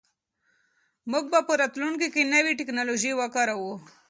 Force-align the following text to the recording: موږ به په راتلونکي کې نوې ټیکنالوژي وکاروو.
موږ 1.11 1.25
به 1.31 1.39
په 1.47 1.53
راتلونکي 1.61 2.07
کې 2.13 2.29
نوې 2.33 2.51
ټیکنالوژي 2.59 3.11
وکاروو. 3.15 3.73